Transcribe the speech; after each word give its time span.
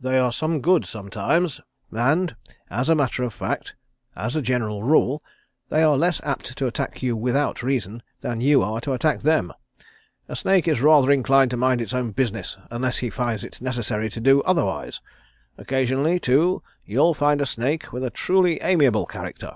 They 0.00 0.18
are 0.18 0.32
some 0.32 0.60
good 0.62 0.84
sometimes, 0.84 1.60
and, 1.92 2.34
as 2.70 2.88
a 2.88 2.96
matter 2.96 3.22
of 3.22 3.32
fact, 3.32 3.76
as 4.16 4.34
a 4.34 4.42
general 4.42 4.82
rule, 4.82 5.22
they 5.68 5.84
are 5.84 5.96
less 5.96 6.20
apt 6.24 6.58
to 6.58 6.66
attack 6.66 7.04
you 7.04 7.16
without 7.16 7.62
reason 7.62 8.02
than 8.20 8.40
you 8.40 8.64
are 8.64 8.80
to 8.80 8.92
attack 8.94 9.20
them. 9.20 9.52
A 10.28 10.34
snake 10.34 10.66
is 10.66 10.80
rather 10.80 11.12
inclined 11.12 11.52
to 11.52 11.56
mind 11.56 11.80
its 11.80 11.94
own 11.94 12.10
business 12.10 12.56
unless 12.72 12.96
he 12.96 13.10
finds 13.10 13.44
it 13.44 13.60
necessary 13.60 14.10
to 14.10 14.18
do 14.18 14.42
otherwise. 14.42 15.00
Occasionally 15.56 16.18
too 16.18 16.64
you'll 16.84 17.14
find 17.14 17.40
a 17.40 17.46
snake 17.46 17.92
with 17.92 18.02
a 18.02 18.10
truly 18.10 18.58
amiable 18.62 19.06
character. 19.06 19.54